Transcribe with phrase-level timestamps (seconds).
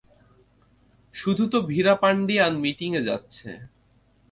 [1.15, 1.43] তো
[1.45, 3.49] শুধু ভীরাপান্ডিয়ান মিটিং এ যাচ্ছে।